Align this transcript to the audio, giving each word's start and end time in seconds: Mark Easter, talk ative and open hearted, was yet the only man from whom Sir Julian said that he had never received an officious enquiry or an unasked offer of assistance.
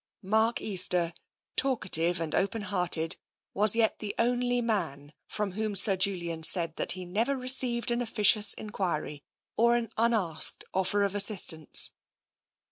Mark 0.23 0.59
Easter, 0.59 1.13
talk 1.55 1.85
ative 1.85 2.19
and 2.19 2.33
open 2.33 2.63
hearted, 2.63 3.17
was 3.53 3.75
yet 3.75 3.99
the 3.99 4.15
only 4.17 4.59
man 4.59 5.13
from 5.27 5.51
whom 5.51 5.75
Sir 5.75 5.95
Julian 5.95 6.41
said 6.41 6.75
that 6.77 6.93
he 6.93 7.01
had 7.01 7.09
never 7.09 7.37
received 7.37 7.91
an 7.91 8.01
officious 8.01 8.55
enquiry 8.55 9.23
or 9.57 9.75
an 9.75 9.91
unasked 9.97 10.63
offer 10.73 11.03
of 11.03 11.13
assistance. 11.13 11.91